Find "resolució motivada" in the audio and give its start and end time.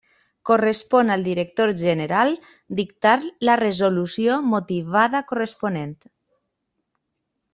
3.63-5.23